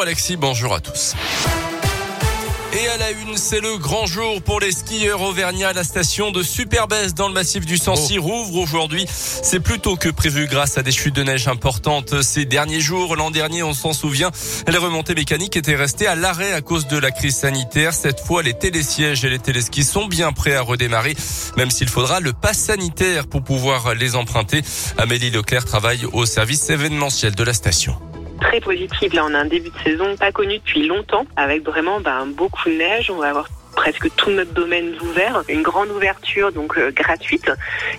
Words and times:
Alexis, 0.00 0.36
bonjour 0.36 0.74
à 0.74 0.80
tous. 0.80 1.14
Et 2.72 2.86
à 2.86 2.98
la 2.98 3.10
une, 3.10 3.36
c'est 3.36 3.60
le 3.60 3.78
grand 3.78 4.06
jour 4.06 4.40
pour 4.42 4.60
les 4.60 4.70
skieurs 4.70 5.20
auvergnats. 5.22 5.72
La 5.72 5.82
station 5.82 6.30
de 6.30 6.44
Superbès 6.44 7.14
dans 7.14 7.26
le 7.26 7.34
massif 7.34 7.66
du 7.66 7.78
Sancy 7.78 8.16
oh. 8.16 8.22
rouvre 8.22 8.58
aujourd'hui. 8.58 9.06
C'est 9.08 9.58
plutôt 9.58 9.96
que 9.96 10.08
prévu 10.08 10.46
grâce 10.46 10.78
à 10.78 10.84
des 10.84 10.92
chutes 10.92 11.16
de 11.16 11.24
neige 11.24 11.48
importantes 11.48 12.22
ces 12.22 12.44
derniers 12.44 12.80
jours. 12.80 13.16
L'an 13.16 13.32
dernier, 13.32 13.64
on 13.64 13.74
s'en 13.74 13.92
souvient, 13.92 14.30
les 14.68 14.78
remontées 14.78 15.16
mécaniques 15.16 15.56
étaient 15.56 15.74
restées 15.74 16.06
à 16.06 16.14
l'arrêt 16.14 16.52
à 16.52 16.60
cause 16.60 16.86
de 16.86 16.96
la 16.96 17.10
crise 17.10 17.34
sanitaire. 17.34 17.92
Cette 17.92 18.20
fois, 18.20 18.44
les 18.44 18.54
télésièges 18.54 19.24
et 19.24 19.30
les 19.30 19.40
téléskis 19.40 19.82
sont 19.82 20.06
bien 20.06 20.32
prêts 20.32 20.54
à 20.54 20.62
redémarrer, 20.62 21.16
même 21.56 21.72
s'il 21.72 21.88
faudra 21.88 22.20
le 22.20 22.32
pass 22.32 22.56
sanitaire 22.56 23.26
pour 23.26 23.42
pouvoir 23.42 23.96
les 23.96 24.14
emprunter. 24.14 24.62
Amélie 24.96 25.30
Leclerc 25.30 25.64
travaille 25.64 26.06
au 26.12 26.24
service 26.24 26.70
événementiel 26.70 27.34
de 27.34 27.42
la 27.42 27.52
station 27.52 27.98
très 28.38 28.60
positive. 28.60 29.14
Là, 29.14 29.24
on 29.26 29.34
a 29.34 29.38
un 29.38 29.44
début 29.44 29.70
de 29.70 29.78
saison 29.84 30.16
pas 30.16 30.32
connu 30.32 30.58
depuis 30.58 30.86
longtemps, 30.86 31.26
avec 31.36 31.64
vraiment 31.64 32.00
ben, 32.00 32.26
beaucoup 32.26 32.68
de 32.68 32.74
neige. 32.74 33.10
On 33.10 33.16
va 33.16 33.30
avoir 33.30 33.48
presque 33.78 34.12
tout 34.16 34.30
notre 34.30 34.52
domaine 34.54 34.96
ouvert, 35.02 35.44
une 35.48 35.62
grande 35.62 35.90
ouverture 35.90 36.50
donc 36.50 36.76
euh, 36.76 36.90
gratuite. 36.90 37.48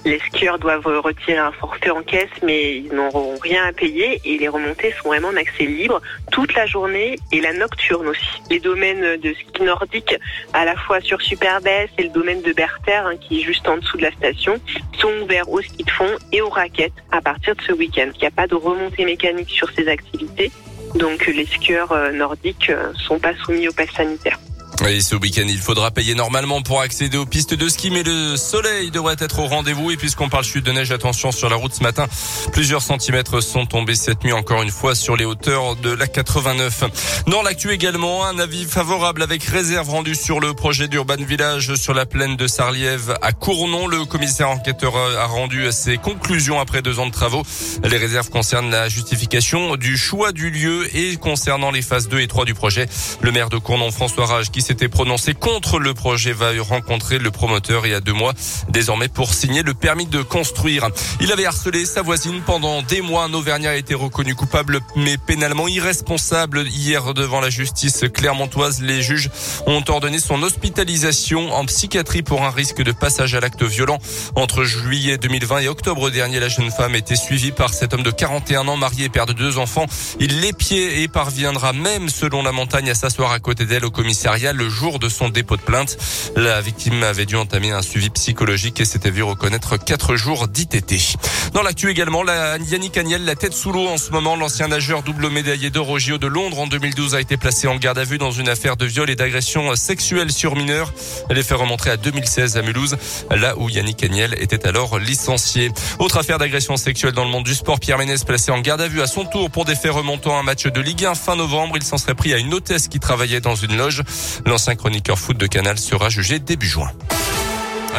Les 0.03 0.19
skieurs 0.19 0.59
doivent 0.59 0.85
retirer 0.85 1.37
un 1.37 1.53
forfait 1.53 1.89
en 1.89 2.01
caisse, 2.01 2.35
mais 2.43 2.79
ils 2.79 2.93
n'auront 2.93 3.37
rien 3.37 3.63
à 3.63 3.71
payer 3.71 4.19
et 4.25 4.37
les 4.37 4.49
remontées 4.49 4.93
sont 5.01 5.07
vraiment 5.07 5.29
en 5.29 5.37
accès 5.37 5.63
libre 5.63 6.01
toute 6.33 6.53
la 6.53 6.65
journée 6.65 7.17
et 7.31 7.39
la 7.39 7.53
nocturne 7.53 8.09
aussi. 8.09 8.41
Les 8.49 8.59
domaines 8.59 9.15
de 9.21 9.33
ski 9.33 9.63
nordique, 9.63 10.17
à 10.51 10.65
la 10.65 10.75
fois 10.75 10.99
sur 10.99 11.21
Superbès 11.21 11.89
et 11.97 12.03
le 12.03 12.09
domaine 12.09 12.41
de 12.41 12.51
Berther, 12.51 13.05
hein, 13.05 13.15
qui 13.15 13.39
est 13.39 13.43
juste 13.43 13.65
en 13.69 13.77
dessous 13.77 13.95
de 13.95 14.03
la 14.03 14.11
station, 14.11 14.59
sont 14.97 15.13
ouverts 15.23 15.49
au 15.49 15.61
ski 15.61 15.85
de 15.85 15.91
fond 15.91 16.13
et 16.33 16.41
aux 16.41 16.49
raquettes 16.49 16.91
à 17.13 17.21
partir 17.21 17.55
de 17.55 17.61
ce 17.61 17.71
week-end. 17.71 18.09
Il 18.15 18.19
n'y 18.19 18.27
a 18.27 18.31
pas 18.31 18.47
de 18.47 18.55
remontée 18.55 19.05
mécanique 19.05 19.49
sur 19.49 19.69
ces 19.71 19.87
activités. 19.87 20.51
Donc 20.95 21.25
les 21.25 21.45
skieurs 21.45 21.93
euh, 21.93 22.11
nordiques 22.11 22.69
euh, 22.69 22.91
sont 22.95 23.17
pas 23.17 23.33
soumis 23.35 23.69
au 23.69 23.71
pass 23.71 23.91
sanitaire. 23.91 24.37
Oui, 24.81 25.01
ce 25.01 25.13
week-end, 25.13 25.45
il 25.45 25.59
faudra 25.59 25.91
payer 25.91 26.15
normalement 26.15 26.61
pour 26.61 26.79
accéder 26.79 27.17
aux 27.17 27.25
pistes 27.25 27.53
de 27.53 27.67
ski, 27.67 27.91
mais 27.91 28.01
le 28.01 28.37
soleil 28.37 28.91
devrait 28.91 29.17
être 29.19 29.39
au 29.39 29.45
rendez-vous. 29.45 29.91
Et 29.91 29.97
puisqu'on 29.97 30.29
parle 30.29 30.45
chute 30.45 30.65
de 30.65 30.71
neige, 30.71 30.93
attention 30.93 31.33
sur 31.33 31.49
la 31.49 31.57
route 31.57 31.73
ce 31.73 31.83
matin. 31.83 32.07
Plusieurs 32.53 32.81
centimètres 32.81 33.41
sont 33.41 33.65
tombés 33.65 33.95
cette 33.95 34.23
nuit, 34.23 34.31
encore 34.31 34.61
une 34.61 34.71
fois, 34.71 34.95
sur 34.95 35.17
les 35.17 35.25
hauteurs 35.25 35.75
de 35.75 35.91
la 35.91 36.07
89. 36.07 37.25
Dans 37.27 37.41
l'actu 37.41 37.71
également, 37.71 38.23
un 38.25 38.39
avis 38.39 38.63
favorable 38.63 39.21
avec 39.21 39.43
réserve 39.43 39.89
rendue 39.89 40.15
sur 40.15 40.39
le 40.39 40.53
projet 40.53 40.87
d'Urban 40.87 41.17
Village 41.17 41.75
sur 41.75 41.93
la 41.93 42.05
plaine 42.05 42.37
de 42.37 42.47
Sarliève 42.47 43.17
à 43.21 43.33
Cournon. 43.33 43.85
Le 43.85 44.05
commissaire 44.05 44.49
enquêteur 44.49 44.95
a 44.95 45.25
rendu 45.25 45.69
ses 45.73 45.97
conclusions 45.97 46.57
après 46.57 46.81
deux 46.81 46.99
ans 46.99 47.07
de 47.07 47.11
travaux. 47.11 47.43
Les 47.83 47.97
réserves 47.97 48.29
concernent 48.29 48.71
la 48.71 48.87
justification 48.87 49.75
du 49.75 49.97
choix 49.97 50.31
du 50.31 50.49
lieu 50.49 50.87
et 50.95 51.17
concernant 51.17 51.69
les 51.69 51.81
phases 51.81 52.07
2 52.07 52.21
et 52.21 52.27
3 52.27 52.45
du 52.45 52.53
projet. 52.53 52.87
Le 53.19 53.33
maire 53.33 53.49
de 53.49 53.57
Cournon, 53.57 53.91
François 53.91 54.25
Rage, 54.25 54.51
qui 54.51 54.68
s'était 54.69 54.87
prononcé 54.87 55.33
contre 55.33 55.79
le 55.79 55.95
projet 55.95 56.31
va 56.31 56.51
rencontrer 56.59 57.17
le 57.17 57.31
promoteur 57.31 57.87
il 57.87 57.91
y 57.91 57.95
a 57.95 58.01
deux 58.01 58.13
mois, 58.13 58.33
désormais 58.69 59.07
pour 59.07 59.33
signer 59.33 59.63
le 59.63 59.73
permis 59.73 60.05
de 60.05 60.21
construire. 60.21 60.89
Il 61.21 61.31
avait 61.31 61.47
harcelé 61.47 61.85
sa 61.85 62.03
voisine 62.03 62.41
pendant 62.45 62.83
des 62.83 63.01
mois. 63.01 63.23
Un 63.23 63.33
Auvergnat 63.33 63.71
a 63.71 63.75
été 63.75 63.95
reconnu 63.95 64.35
coupable 64.35 64.81
mais 64.95 65.17
pénalement 65.17 65.67
irresponsable 65.67 66.67
hier 66.67 67.15
devant 67.15 67.41
la 67.41 67.49
justice 67.49 68.05
clermontoise. 68.13 68.79
Les 68.83 69.01
juges 69.01 69.31
ont 69.65 69.81
ordonné 69.87 70.19
son 70.19 70.43
hospitalisation 70.43 71.51
en 71.51 71.65
psychiatrie 71.65 72.21
pour 72.21 72.43
un 72.43 72.51
risque 72.51 72.83
de 72.83 72.91
passage 72.91 73.33
à 73.33 73.39
l'acte 73.39 73.63
violent. 73.63 73.97
Entre 74.35 74.65
juillet 74.65 75.17
2020 75.17 75.59
et 75.61 75.67
octobre 75.67 76.11
dernier, 76.11 76.39
la 76.39 76.49
jeune 76.49 76.69
femme 76.69 76.93
était 76.93 77.15
suivie 77.15 77.51
par 77.51 77.73
cet 77.73 77.95
homme 77.95 78.03
de 78.03 78.11
41 78.11 78.67
ans, 78.67 78.77
marié 78.77 79.05
et 79.05 79.09
père 79.09 79.25
de 79.25 79.33
deux 79.33 79.57
enfants. 79.57 79.87
Il 80.19 80.41
l'épiait 80.41 81.01
et 81.01 81.07
parviendra 81.07 81.73
même, 81.73 82.07
selon 82.09 82.43
la 82.43 82.51
montagne, 82.51 82.91
à 82.91 82.93
s'asseoir 82.93 83.31
à 83.31 83.39
côté 83.39 83.65
d'elle 83.65 83.85
au 83.85 83.89
commissariat 83.89 84.53
le 84.59 84.69
jour 84.69 84.99
de 84.99 85.07
son 85.07 85.29
dépôt 85.29 85.55
de 85.55 85.61
plainte. 85.61 85.97
La 86.35 86.59
victime 86.59 87.01
avait 87.03 87.25
dû 87.25 87.35
entamer 87.35 87.71
un 87.71 87.81
suivi 87.81 88.09
psychologique 88.09 88.79
et 88.81 88.85
s'était 88.85 89.09
vu 89.09 89.23
reconnaître 89.23 89.77
quatre 89.77 90.17
jours 90.17 90.47
d'ITT. 90.49 91.17
Dans 91.53 91.63
l'actu 91.63 91.89
également, 91.89 92.23
la 92.23 92.57
Yannick 92.57 92.97
Agnel, 92.97 93.23
la 93.23 93.35
tête 93.35 93.53
sous 93.53 93.71
l'eau 93.71 93.87
en 93.87 93.97
ce 93.97 94.11
moment, 94.11 94.35
l'ancien 94.35 94.67
nageur 94.67 95.01
double 95.01 95.29
médaillé 95.29 95.69
d'or 95.69 95.89
de 95.89 96.27
Londres 96.27 96.59
en 96.59 96.67
2012 96.67 97.15
a 97.15 97.21
été 97.21 97.37
placé 97.37 97.67
en 97.67 97.77
garde 97.77 97.97
à 97.97 98.03
vue 98.03 98.17
dans 98.17 98.31
une 98.31 98.49
affaire 98.49 98.75
de 98.75 98.85
viol 98.85 99.09
et 99.09 99.15
d'agression 99.15 99.75
sexuelle 99.75 100.31
sur 100.31 100.55
mineurs. 100.55 100.93
Elle 101.29 101.37
est 101.37 101.43
fait 101.43 101.55
remontrer 101.55 101.89
à 101.89 101.97
2016 101.97 102.57
à 102.57 102.61
Mulhouse, 102.61 102.97
là 103.31 103.57
où 103.57 103.69
Yannick 103.69 104.03
Agnel 104.03 104.35
était 104.39 104.67
alors 104.67 104.99
licencié. 104.99 105.71
Autre 105.99 106.17
affaire 106.17 106.37
d'agression 106.37 106.77
sexuelle 106.77 107.13
dans 107.13 107.23
le 107.23 107.31
monde 107.31 107.45
du 107.45 107.55
sport, 107.55 107.79
Pierre 107.79 107.97
Ménès 107.97 108.23
placé 108.23 108.51
en 108.51 108.59
garde 108.59 108.81
à 108.81 108.87
vue 108.87 109.01
à 109.01 109.07
son 109.07 109.25
tour 109.25 109.49
pour 109.49 109.65
des 109.65 109.75
faits 109.75 109.91
remontant 109.91 110.35
à 110.35 110.41
un 110.41 110.43
match 110.43 110.65
de 110.67 110.81
Ligue 110.81 111.05
1 111.05 111.15
fin 111.15 111.35
novembre. 111.35 111.77
Il 111.77 111.83
s'en 111.83 111.97
serait 111.97 112.15
pris 112.15 112.33
à 112.33 112.37
une 112.37 112.53
hôtesse 112.53 112.87
qui 112.87 112.99
travaillait 112.99 113.41
dans 113.41 113.55
une 113.55 113.77
loge. 113.77 114.03
L'ancien 114.49 114.75
chroniqueur 114.75 115.19
foot 115.19 115.37
de 115.37 115.45
Canal 115.45 115.77
sera 115.77 116.09
jugé 116.09 116.39
début 116.39 116.65
juin. 116.65 116.91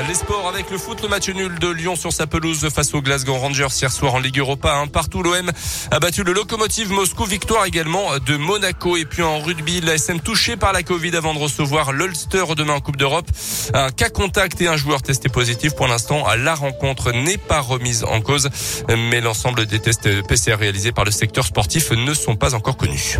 Les 0.08 0.14
sports 0.14 0.48
avec 0.48 0.68
le 0.68 0.78
foot, 0.78 1.00
le 1.00 1.06
match 1.06 1.28
nul 1.28 1.56
de 1.60 1.68
Lyon 1.68 1.94
sur 1.94 2.12
sa 2.12 2.26
pelouse 2.26 2.68
face 2.70 2.92
aux 2.92 3.00
Glasgow 3.00 3.34
Rangers 3.34 3.68
hier 3.80 3.92
soir 3.92 4.14
en 4.14 4.18
Ligue 4.18 4.38
Europa. 4.38 4.82
Partout, 4.92 5.22
l'OM 5.22 5.48
a 5.92 6.00
battu 6.00 6.24
le 6.24 6.32
locomotive 6.32 6.90
Moscou. 6.90 7.24
Victoire 7.24 7.66
également 7.66 8.18
de 8.26 8.36
Monaco. 8.36 8.96
Et 8.96 9.04
puis 9.04 9.22
en 9.22 9.38
rugby, 9.38 9.80
la 9.80 9.94
SM 9.94 10.18
touché 10.18 10.56
par 10.56 10.72
la 10.72 10.82
Covid 10.82 11.14
avant 11.14 11.34
de 11.34 11.38
recevoir 11.38 11.92
l'Ulster 11.92 12.42
demain 12.56 12.74
en 12.74 12.80
Coupe 12.80 12.96
d'Europe. 12.96 13.26
Un 13.72 13.90
cas 13.90 14.08
contact 14.08 14.60
et 14.60 14.66
un 14.66 14.76
joueur 14.76 15.02
testé 15.02 15.28
positif. 15.28 15.76
Pour 15.76 15.86
l'instant, 15.86 16.26
la 16.36 16.56
rencontre 16.56 17.12
n'est 17.12 17.38
pas 17.38 17.60
remise 17.60 18.02
en 18.02 18.22
cause. 18.22 18.48
Mais 18.88 19.20
l'ensemble 19.20 19.66
des 19.66 19.78
tests 19.78 20.26
PCR 20.26 20.54
réalisés 20.54 20.90
par 20.90 21.04
le 21.04 21.12
secteur 21.12 21.46
sportif 21.46 21.92
ne 21.92 22.12
sont 22.12 22.34
pas 22.34 22.56
encore 22.56 22.76
connus. 22.76 23.18